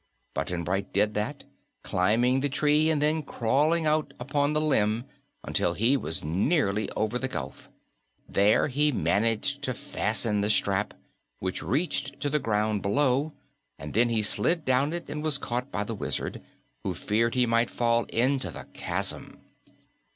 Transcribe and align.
Button 0.33 0.63
Bright 0.63 0.91
did 0.93 1.13
that, 1.13 1.43
climbing 1.83 2.39
the 2.39 2.49
tree 2.49 2.89
and 2.89 2.99
then 2.99 3.21
crawling 3.21 3.85
out 3.85 4.15
upon 4.19 4.53
the 4.53 4.59
limb 4.59 5.05
until 5.43 5.73
he 5.73 5.95
was 5.95 6.23
nearly 6.23 6.89
over 6.95 7.19
the 7.19 7.27
gulf. 7.27 7.69
There 8.27 8.67
he 8.67 8.91
managed 8.91 9.61
to 9.61 9.75
fasten 9.75 10.41
the 10.41 10.49
strap, 10.49 10.95
which 11.37 11.61
reached 11.61 12.19
to 12.21 12.31
the 12.31 12.39
ground 12.39 12.81
below, 12.81 13.33
and 13.77 13.93
then 13.93 14.09
he 14.09 14.23
slid 14.23 14.65
down 14.65 14.91
it 14.91 15.07
and 15.07 15.21
was 15.21 15.37
caught 15.37 15.71
by 15.71 15.83
the 15.83 15.93
Wizard, 15.93 16.41
who 16.83 16.95
feared 16.95 17.35
he 17.35 17.45
might 17.45 17.69
fall 17.69 18.05
into 18.05 18.49
the 18.49 18.63
chasm. 18.73 19.37